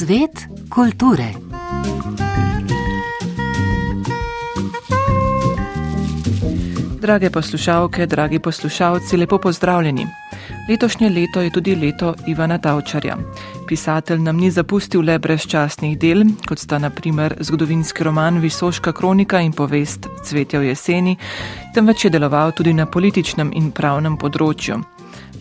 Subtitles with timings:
[0.00, 1.32] Svet kulture.
[7.00, 10.06] Drage poslušalke, dragi poslušalci, lepo pozdravljeni.
[10.68, 13.16] Letošnje leto je tudi leto Ivana Tavčarja.
[13.68, 19.52] Pisatelj nam ni zapustil le brezčasnih del, kot sta naprimer zgodovinski roman Visoška kronika in
[19.52, 21.16] povest Cvetja v jeseni,
[21.74, 24.78] temveč je deloval tudi na političnem in pravnem področju.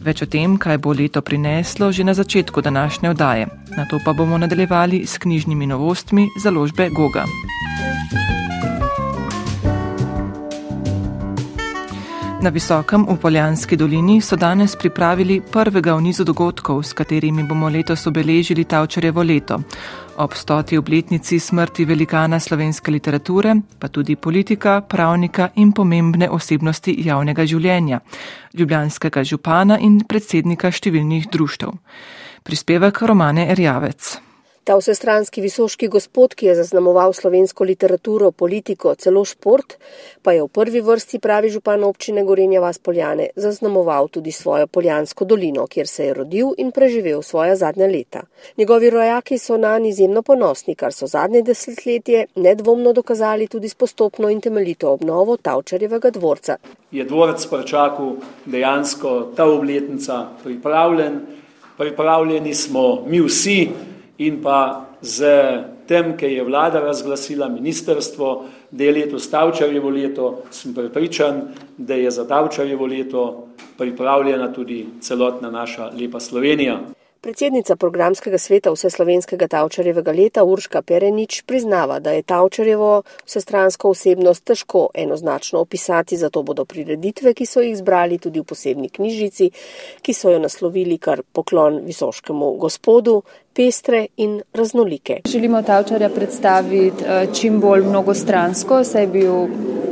[0.01, 3.49] Več o tem, kaj bo leto prineslo, že na začetku današnje oddaje.
[3.77, 7.25] Na to pa bomo nadaljevali s knjižnimi novostmi založbe Goga.
[12.41, 17.67] Na visokem v Poljanski dolini so danes pripravili prvega v nizu dogodkov, s katerimi bomo
[17.69, 19.59] letos obeležili Tavčarjevo leto.
[20.17, 27.43] Ob stoti obletnici smrti velikana slovenske literature, pa tudi politika, pravnika in pomembne osebnosti javnega
[27.43, 27.99] življenja,
[28.55, 31.75] ljubljanskega župana in predsednika številnih društev.
[32.43, 34.28] Prispevek Romane Erjavec.
[34.69, 39.73] Ta vsestranski visoški gospod, ki je zaznamoval slovensko literaturo, politiko, celo šport,
[40.21, 45.25] pa je v prvi vrsti pravi župan občine Gorenja Vas Poljane zaznamoval tudi svojo Poljansko
[45.25, 48.21] dolino, kjer se je rodil in preživel svoja zadnja leta.
[48.57, 53.73] Njegovi rojaki so na njih izjemno ponosni, kar so zadnje desetletje nedvomno dokazali tudi s
[53.73, 56.57] postopno in temeljito obnovo Tavčarjevega dvorca.
[56.91, 61.21] Je dvorec prečakal dejansko ta obletnica pripravljen,
[61.77, 63.88] pripravljeni smo mi vsi
[64.19, 65.25] in pa z
[65.87, 71.41] tem, ki je vlada razglasila ministerstvo, da je leto Stavčarjevo leto, sem prepričan,
[71.77, 76.79] da je za Stavčarjevo leto pripravljena tudi celotna naša lepa Slovenija.
[77.21, 84.85] Predsednica programskega sveta Vseslovenskega Tavčarjevega leta Urška Perenič priznava, da je Tavčarjevo vsestransko osebnost težko
[84.93, 89.49] enoznačno opisati, zato bodo prireditve, ki so jih zbrali tudi v posebni knjižici,
[90.01, 93.17] ki so jo naslovili kar poklon visoškemu gospodu,
[93.53, 95.19] pestre in raznolike.
[95.27, 99.35] Želimo Tavčarja predstaviti eh, čim bolj mnogostransko, saj je bil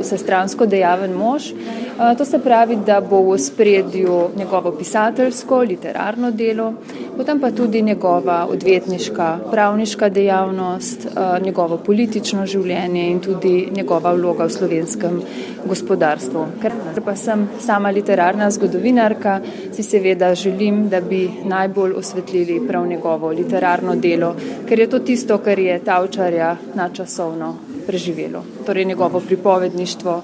[0.00, 1.52] vsestransko dejaven mož.
[1.98, 6.72] To se pravi, da bo v spredju njegovo pisateljsko, literarno delo,
[7.16, 11.08] potem pa tudi njegova odvetniška, pravniška dejavnost,
[11.42, 15.20] njegovo politično življenje in tudi njegova vloga v slovenskem
[15.66, 16.46] gospodarstvu.
[16.62, 19.40] Ker pa sem sama literarna zgodovinarka,
[19.74, 24.36] si seveda želim, da bi najbolj osvetlili prav njegovo literarno delo,
[24.68, 27.56] ker je to tisto, kar je Tavčarja načasovno
[27.86, 28.44] preživelo.
[28.66, 30.22] Torej njegovo pripovedništvo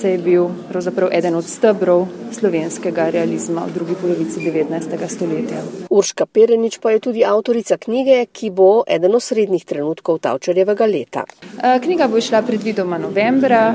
[0.00, 5.08] se je bil pravzaprav eden od stebrov slovenskega realizma v drugi polovici 19.
[5.08, 5.62] stoletja.
[5.90, 11.24] Urška Perenič pa je tudi avtorica knjige, ki bo eden od srednjih trenutkov Tavčarjevega leta.
[11.24, 13.72] Eh, knjiga bo išla predvidoma novembra,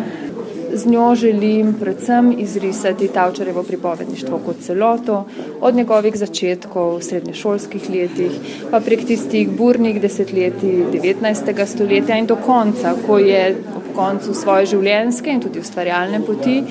[0.73, 5.25] Z njo želim predvsem izrisati Tavčarevo pripovedništvo kot celoto,
[5.61, 8.31] od njegovih začetkov v srednješolskih letih,
[8.71, 11.65] pa prek tistih burnih desetletij 19.
[11.65, 16.63] stoletja in do konca, ko je ob koncu svoje življenjske in tudi ustvarjalne poti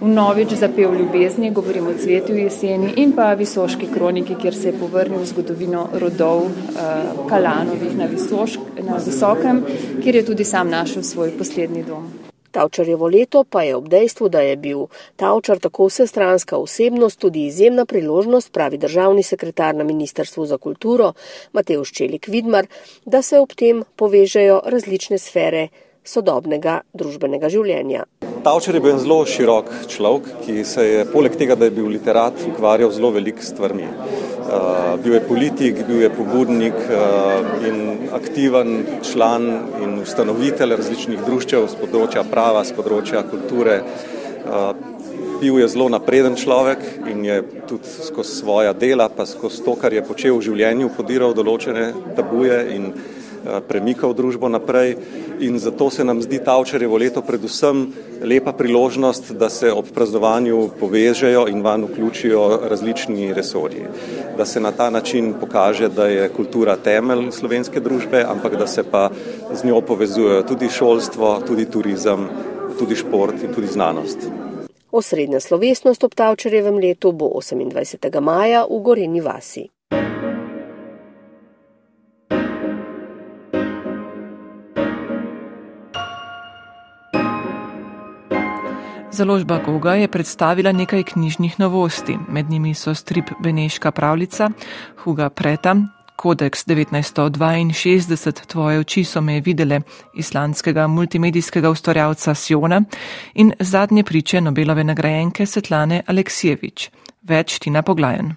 [0.00, 5.20] vnovič zapel ljubezni, govorimo o cvetju jeseni in pa visoški kroniki, kjer se je povrnil
[5.20, 9.64] v zgodovino rodov uh, Kalanovih na, visošk, na Visokem,
[10.02, 12.25] kjer je tudi sam našel svoj poslednji dom.
[12.56, 14.86] Tavčarjevo leto pa je ob dejstvu, da je bil
[15.20, 21.12] Tavčar tako vsestranska osebnost, tudi izjemna priložnost, pravi državni sekretar na Ministrstvu za kulturo
[21.52, 22.64] Matej Ščelik Vidmar,
[23.04, 25.68] da se ob tem povežejo različne sfere
[26.06, 28.06] sodobnega družbenega življenja.
[28.46, 32.40] Tavčar je bil zelo širok človek, ki se je poleg tega, da je bil literat,
[32.54, 33.90] ukvarjal zelo velik stvarmi.
[34.46, 39.46] Uh, bil je politik, bil je pobudnik uh, in aktiven član
[39.82, 43.80] in ustanovitelj različnih društev z področja prava, z področja kulture.
[44.46, 44.70] Uh,
[45.40, 46.78] bil je zelo napreden človek
[47.10, 51.34] in je tudi skozi svoja dela, pa skozi to, kar je počel v življenju, podiral
[51.34, 53.15] določene tabuje in Eh,
[53.68, 54.96] premikal družbo naprej
[55.40, 57.86] in zato se nam zdi Tavčarjevo leto predvsem
[58.22, 63.84] lepa priložnost, da se ob praznovanju povežejo in van vključijo različni resorji.
[64.36, 68.82] Da se na ta način pokaže, da je kultura temelj slovenske družbe, ampak da se
[68.90, 69.10] pa
[69.52, 72.28] z njo povezujejo tudi šolstvo, tudi turizem,
[72.78, 74.18] tudi šport in tudi znanost.
[74.90, 78.20] Osrednja slovesnost ob Tavčarjevem letu bo 28.
[78.20, 79.68] maja v Goreni vasi.
[89.16, 92.18] Založba Goga je predstavila nekaj knjižnih novosti.
[92.28, 94.50] Med njimi so strip Beneška pravljica,
[95.04, 95.76] Huga Preta,
[96.16, 99.80] Kodeks 1962 Tvoje oči so me videle
[100.14, 102.82] islandskega multimedijskega ustvarjalca Siona
[103.34, 106.90] in zadnje priče Nobelove nagrajenke Svetlane Aleksijevič.
[107.22, 108.34] Več Tina Poglajen.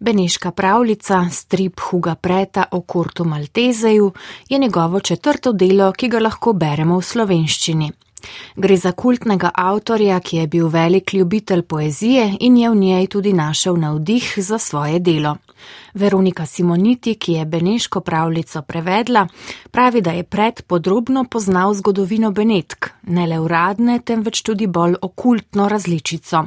[0.00, 4.12] Beneška pravljica, strip Huga Preta o Kurtu Maltezeju,
[4.48, 7.92] je njegovo četrto delo, ki ga lahko beremo v slovenščini.
[8.56, 13.32] Gre za kultnega avtorja, ki je bil velik ljubitelj poezije in je v njej tudi
[13.32, 15.36] našel navdih za svoje delo.
[15.94, 19.26] Veronika Simoniti, ki je Beneško pravljico prevedla,
[19.70, 25.68] pravi, da je pred podrobno poznal zgodovino Benetk, ne le uradne, temveč tudi bolj okultno
[25.68, 26.44] različico.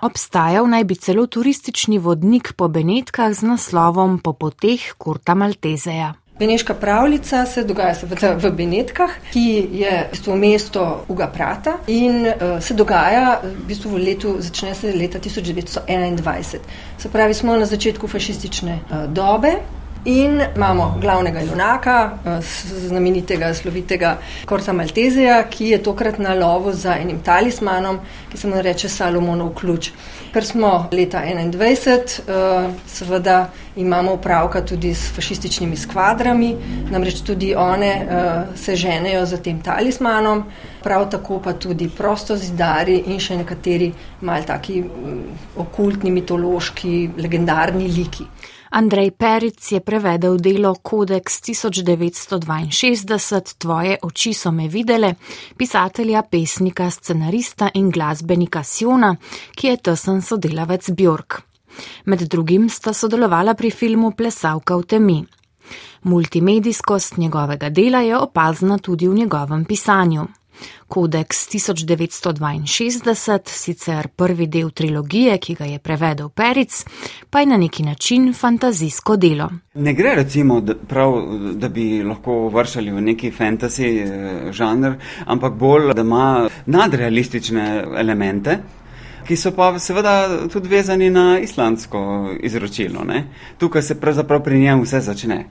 [0.00, 6.14] Obstajal naj bi celo turistični vodnik po Benetkah z naslovom Po poteh Kurta Maltezeja.
[6.40, 12.24] Beneška pravljica se dogaja seveda v Benetkah, ki je v bistvu mesto Uga Prata in
[12.24, 16.58] uh, se dogaja v bistvu v letu, začne se leta 1921.
[16.98, 19.79] Se pravi, smo na začetku fašistične uh, dobe.
[20.04, 22.40] In imamo glavnega junaka, eh,
[22.86, 27.98] znamenitega, slovitega Korta Maltezeja, ki je tokrat na lovu za enim talismanom,
[28.30, 29.90] ki se mu reče Salomonov ključ.
[30.32, 36.56] Ker smo leta 21, eh, seveda imamo upravka tudi s fašističnimi skvadrami,
[36.90, 40.44] namreč tudi one eh, se ženejo za tem talismanom,
[40.82, 45.20] prav tako pa tudi prosto zidari in še nekateri mal taki mm,
[45.56, 48.26] okultni, mitološki, legendarni liki.
[48.70, 55.14] Andrej Peric je prevedel delo Kodeks 1962 Tvoje oči so me videle,
[55.56, 59.16] pisatelja, pesnika, scenarista in glasbenika Siona,
[59.56, 61.42] ki je tesen sodelavec Bjork.
[62.06, 65.26] Med drugim sta sodelovala pri filmu Plesavka v temi.
[66.02, 70.26] Multimedijskost njegovega dela je opazna tudi v njegovem pisanju.
[70.88, 76.84] Kodeks 1962, sicer prvi del trilogije, ki ga je prevedel Peric,
[77.30, 79.50] pa je na neki način fantazijsko delo.
[79.74, 81.22] Ne gre recimo da, prav,
[81.54, 84.92] da bi lahko vršali v neki fantasy eh, žanr,
[85.26, 88.58] ampak bolj, da ima nadrealistične elemente.
[89.26, 93.04] Ki so pa seveda tudi vezani na islamsko izročilo.
[93.04, 93.24] Ne?
[93.58, 95.44] Tukaj se pravzaprav pri njem vse začne.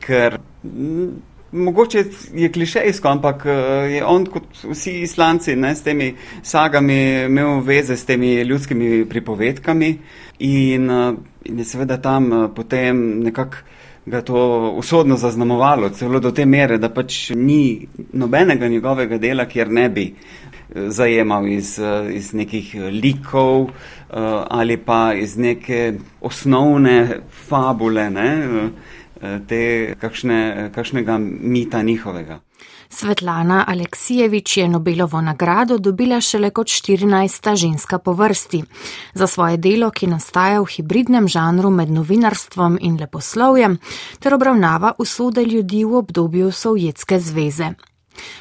[0.00, 0.38] Ker
[1.56, 2.04] Mogoče
[2.34, 3.50] je klišejsko, ampak eh,
[3.96, 6.12] je on kot vsi islanci ne, s temi
[6.42, 9.98] sagami imel veze s temi ljudskimi pripovedkami
[10.38, 11.12] in, eh,
[11.44, 13.56] in je seveda tam eh, potem nekako
[14.06, 19.72] ga to usodno zaznamovalo, celo do te mere, da pač ni nobenega njegovega dela, kjer
[19.72, 20.04] ne bi
[20.74, 21.72] zajemal iz,
[22.12, 23.66] iz nekih likov
[24.48, 27.18] ali pa iz neke osnovne
[27.48, 28.10] fabule.
[28.10, 28.30] Ne,
[29.20, 32.40] te, kakšne, kakšnega mita njihovega.
[32.88, 37.56] Svetlana Aleksijevič je Nobelovo nagrado dobila šele kot 14.
[37.56, 38.62] ženska po vrsti
[39.14, 43.78] za svoje delo, ki nastaja v hibridnem žanru med novinarstvom in leposlovjem,
[44.18, 47.74] ter obravnava usode ljudi v obdobju Sovjetske zveze.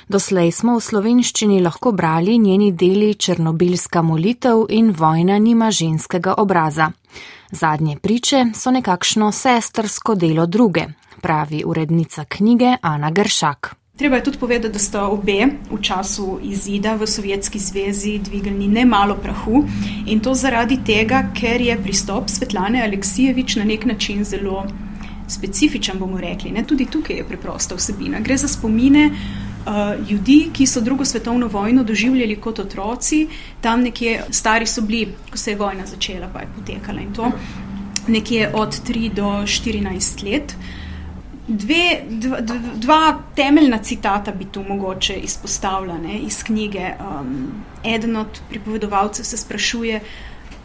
[0.07, 6.91] Doslej smo v slovenščini lahko brali njeni deli Černobilska molitev in Vojna nima ženskega obraza.
[7.55, 10.85] Zadnje priče so nekakšno sestrsko delo druge,
[11.21, 13.75] pravi urednica knjige Ana Gršak.
[13.97, 19.15] Treba je tudi povedati, da sta obe v času izida v Sovjetski zvezi dvignili nemalo
[19.15, 19.63] prahu
[20.05, 24.65] in to zaradi tega, ker je pristop Svetlane Aleksijevič na nek način zelo
[25.27, 26.51] specifičen, bomo rekli.
[26.51, 26.63] Ne?
[26.63, 28.19] Tudi tukaj je preprosta vsebina.
[28.19, 29.11] Gre za spomine
[29.65, 33.27] uh, ljudi, ki so drugo svetovno vojno doživljali kot otroci,
[33.61, 37.31] tam nekje stari so bili, ko se je vojna začela, pa je potekala in to,
[38.07, 40.55] nekje od 3 do 14 let.
[41.47, 42.39] Dve, dva,
[42.75, 46.89] dva temeljna citata bi tu mogoče izpostavljala iz knjige.
[46.99, 47.51] Um,
[47.83, 49.99] eden od pripovedovalcev se sprašuje,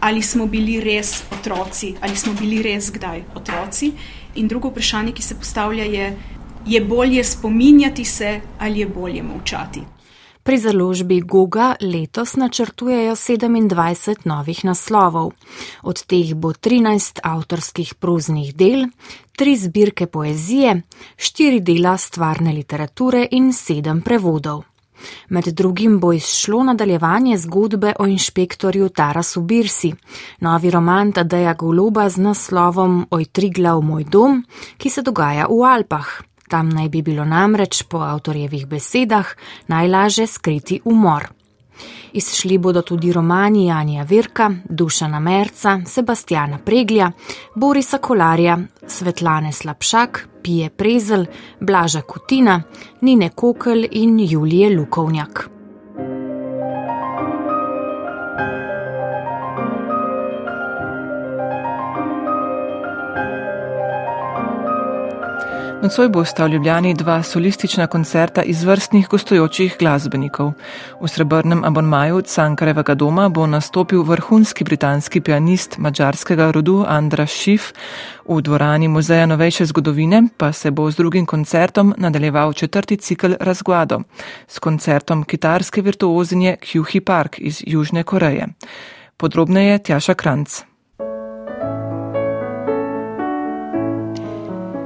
[0.01, 3.93] ali smo bili res otroci, ali smo bili res kdaj otroci.
[4.35, 6.17] In drugo vprašanje, ki se postavlja, je,
[6.67, 9.81] je bolje spominjati se ali je bolje molčati.
[10.43, 15.33] Pri založbi Goga letos načrtujejo 27 novih naslovov.
[15.83, 18.87] Od teh bo 13 avtorskih proznih del,
[19.39, 20.83] 3 zbirke poezije,
[21.17, 24.65] 4 dela stvarne literature in 7 prevodov.
[25.29, 29.93] Med drugim bo izšlo nadaljevanje zgodbe o inšpektorju Tarasu Birsi,
[30.41, 34.45] novi roman Tadeja Goloba z naslovom Oj Triglav moj dom,
[34.77, 36.30] ki se dogaja v Alpah.
[36.51, 39.29] Tam naj bi bilo namreč po avtorjevih besedah
[39.71, 41.29] najlaže skriti umor.
[42.13, 47.13] Izšli bodo tudi romani Janja Virka, Dušana Merca, Sebastiana Preglja,
[47.55, 51.25] Borisa Kolarja, Svetlane Slabšak, Pije Prezel,
[51.61, 52.63] Blaža Kutina,
[53.01, 55.60] Nine Kokel in Julije Lukovnjak.
[65.83, 70.53] Nocoj bosta v Ljubljani dva solistična koncerta izvrstnih gostujočih glasbenikov.
[71.01, 77.73] V srebrnem abonmaju Cankarevega doma bo nastopil vrhunski britanski pianist mačarskega rodu Andra Schiff,
[78.29, 84.01] v dvorani Muzeja novejše zgodovine pa se bo z drugim koncertom nadaljeval četrti cikl Razguado
[84.49, 88.47] s koncertom kitarske virtuozinje Kyuhi Park iz Južne Koreje.
[89.17, 90.70] Podrobneje Tjaša Kranc.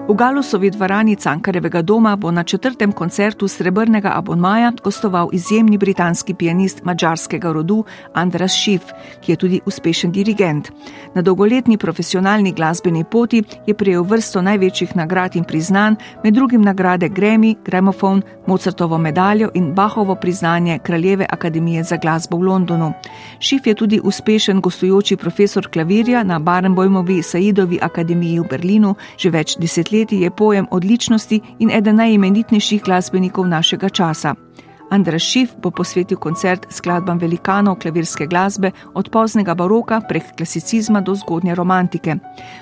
[0.05, 6.85] V Galusovi dvorani Cankarevega doma bo na četrtem koncertu Srebrnega abonmaja gostoval izjemni britanski pianist
[6.85, 8.85] mačarskega rodu Andras Schiff,
[9.21, 10.69] ki je tudi uspešen dirigent.
[11.15, 17.09] Na dolgoletni profesionalni glasbeni poti je prejel vrsto največjih nagrad in priznanj, med drugim nagrade
[17.09, 22.93] Grammy, Gramophone, Mozartovo medaljo in Bahovo priznanje Kraljeve akademije za glasbo v Londonu.
[23.41, 29.57] Schiff je tudi uspešen gostujoči profesor klavirja na Barenboimovi Saidovi akademiji v Berlinu že več
[29.59, 34.35] desetletij desetletji je pojem odličnosti in eden najimenitnejših glasbenikov našega časa.
[34.91, 41.15] Andrej Šif bo posvetil koncert skladbam velikanov klavirske glasbe od poznega baroka prek klasicizma do
[41.15, 42.17] zgodnje romantike.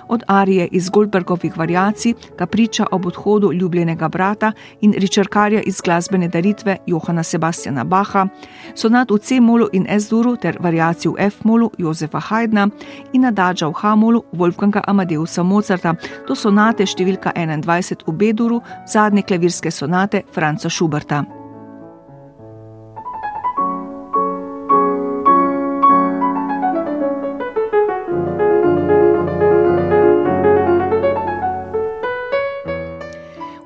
[0.09, 6.29] Od arije iz Goldbergovih variacij, ka priča ob odhodu ljubljenega brata in ričarkarja iz glasbene
[6.29, 8.26] daritve Johana Sebastiana Baha,
[8.75, 12.69] sonat v C-molu in S-duru ter variacij v F-molu Jozefa Haydna
[13.12, 15.95] in nadađa v H-molu Wolfganga Amadeusa Mozarta,
[16.26, 21.41] to sonate številka 21 v B-duru, zadnje klavirske sonate Franca Schuberta.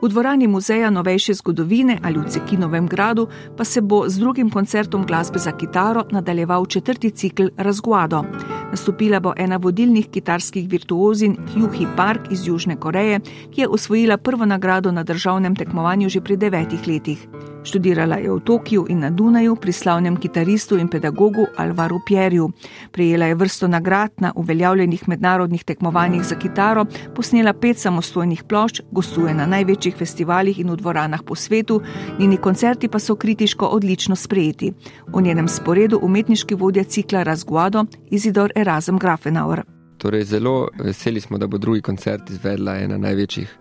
[0.07, 5.03] V dvorani Muzeja novejše zgodovine ali v Cekinovem gradu pa se bo z drugim koncertom
[5.07, 8.23] glasbe za kitaro nadaljeval četrti cikl Razguado.
[8.71, 13.21] Nastopila bo ena vodilnih kitarskih virtuozin Hyuhi Park iz Južne Koreje,
[13.51, 17.27] ki je osvojila prvo nagrado na državnem tekmovanju že pri devetih letih.
[17.67, 22.53] Študirala je v Tokiu in na Dunaju pri slavnem kitaristu in pedagogu Alvaru Pierju.
[22.93, 29.35] Prejela je vrsto nagrad na uveljavljenih mednarodnih tekmovanjih za kitaro, posnela pet samostojnih plošč, gostuje
[29.35, 31.81] na največjih festivalih in v dvoranah po svetu,
[32.19, 34.73] njeni koncerti pa so kritiško odlično sprejeti.
[35.11, 39.65] V njenem sporedu umetniški vodja cikla Razguado Izidor Erasm Grafenauer.
[39.99, 43.59] Torej, zelo veseli smo, da bo drugi koncert izvedla ena največjih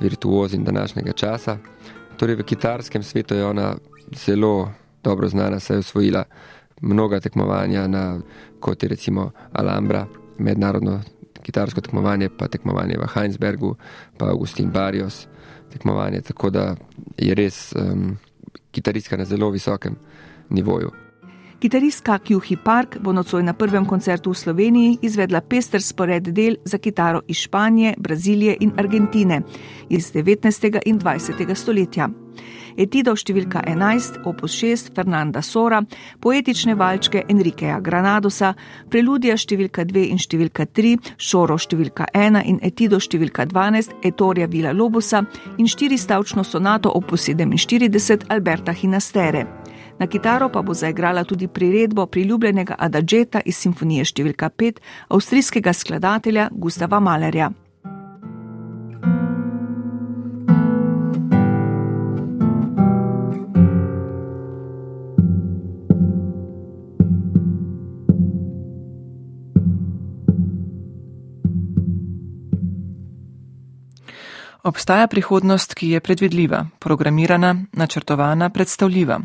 [0.00, 1.58] virtuozin današnjega časa.
[2.16, 3.74] Torej, v kitarskem svetu je ona
[4.14, 4.70] zelo
[5.04, 6.24] dobro znana, saj je osvojila
[6.80, 8.20] mnoga tekmovanja, na,
[8.60, 10.06] kot je recimo Alhambra,
[10.38, 11.00] mednarodno
[11.42, 13.74] kitarsko tekmovanje, pa tekmovanje v Heinsbergu,
[14.18, 15.26] pa Augustin Barrios
[15.72, 16.20] tekmovanje.
[16.20, 16.74] Tako da
[17.18, 18.16] je res um,
[18.70, 19.96] kitaristka na zelo visokem
[20.50, 21.01] nivoju.
[21.62, 26.78] Kitaristka Kjuhi Park bo nocoj na prvem koncertu v Sloveniji izvedla pester spored del za
[26.78, 29.42] kitaro iz Španije, Brazilije in Argentine
[29.88, 30.80] iz 19.
[30.84, 31.54] in 20.
[31.54, 32.08] stoletja.
[32.76, 35.78] Etido številka 11, opus 6 Fernanda Sora,
[36.20, 38.54] poetične valčke Enrikeja Granadosa,
[38.90, 44.72] preludija številka 2 in številka 3, Šoro številka 1 in Etido številka 12, Etorja Vila
[44.74, 45.22] Lobusa
[45.58, 49.61] in štiristavčno sonato opus 47 Alberta Hinastere.
[49.98, 56.48] Na kitaro pa bo zaigrala tudi priredbo priljubljenega Adadžeta iz simfonije številka 5 avstrijskega skladatelja
[56.52, 57.52] Gustava Malerja.
[74.62, 79.18] Obstaja prihodnost, ki je predvidljiva, programirana, načrtovana, predstavljiva.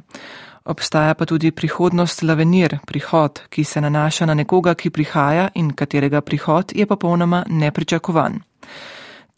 [0.68, 6.22] Obstaja pa tudi prihodnost lavenir, prihod, ki se nanaša na nekoga, ki prihaja in katerega
[6.22, 8.42] prihod je popolnoma nepričakovan.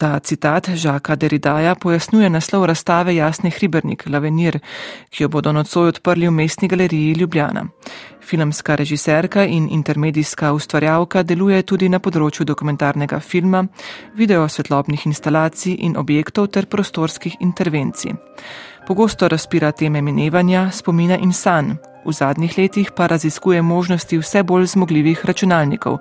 [0.00, 4.58] Ta citat Žaka Deridaja pojasnjuje naslov razstave Jasni Hribernik, Lavenir,
[5.10, 7.66] ki jo bodo nocoj odprli v mestni galeriji Ljubljana.
[8.20, 13.66] Filmska režiserka in intermedijska ustvarjalka deluje tudi na področju dokumentarnega filma,
[14.16, 18.16] video svetlobnih instalacij in objektov ter prostorskih intervencij.
[18.90, 24.66] Pogosto razpira teme minevanja, spomina in sanj, v zadnjih letih pa raziskuje možnosti vse bolj
[24.72, 26.00] zmogljivih računalnikov,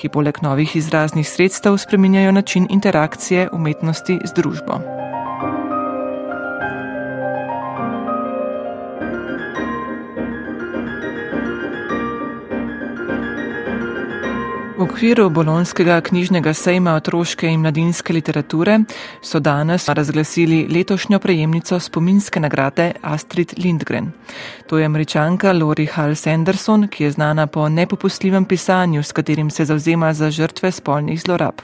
[0.00, 4.99] ki poleg novih izraznih sredstev spreminjajo način interakcije umetnosti z družbo.
[14.80, 18.78] V okviru bolonskega knjižnega sejma otroške in mladinske literature
[19.20, 24.08] so danes razglasili letošnjo prejemnico spominske nagrade Astrid Lindgren.
[24.66, 29.64] To je američanka Lori Hals Anderson, ki je znana po nepopustljivem pisanju, s katerim se
[29.64, 31.60] zauzema za žrtve spolnih zlorab.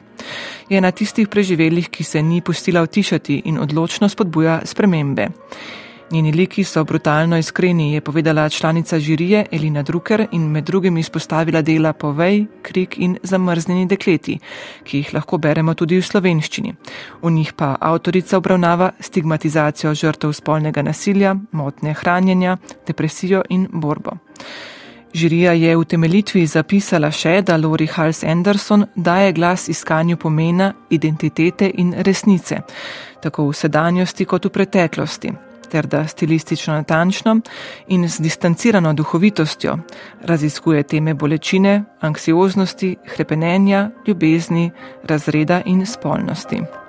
[0.69, 5.29] Je na tistih preživelih, ki se ni pustila utišati in odločno spodbuja spremembe.
[6.11, 11.63] Njeni liki so brutalno iskreni, je povedala članica žirije Elina Drucker in med drugim izpostavila
[11.63, 14.39] dela Povej, Krik in Zamrznjeni dekleti,
[14.85, 16.75] ki jih lahko beremo tudi v slovenščini.
[17.23, 24.13] V njih pa avtorica obravnava stigmatizacijo žrtev spolnega nasilja, motnje hranjenja, depresijo in borbo.
[25.15, 31.71] Žirija je v temeljitvi zapisala še, da Lori Hals Anderson daje glas iskanju pomena, identitete
[31.75, 32.61] in resnice,
[33.23, 35.35] tako v sedanjosti kot v preteklosti
[35.67, 37.41] ter da stilistično natančno
[37.89, 39.79] in z distancirano duhovitostjo
[40.23, 44.71] raziskuje teme bolečine, anksioznosti, hrepenenja, ljubezni,
[45.05, 46.86] razreda in spolnosti.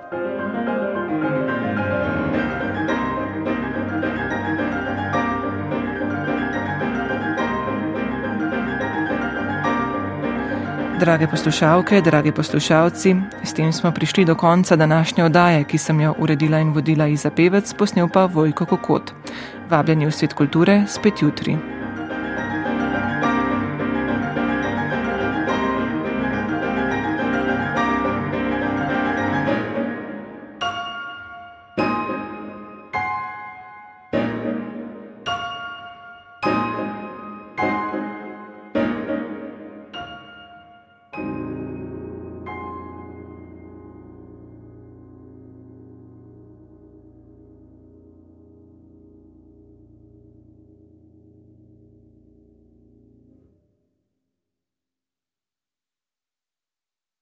[11.00, 16.14] Drage poslušalke, dragi poslušalci, s tem smo prišli do konca današnje oddaje, ki sem jo
[16.18, 19.14] uredila in vodila Iza Pevec, posnel pa Vojko Kokot.
[19.70, 21.77] Vabljeni v svet kulture spet jutri.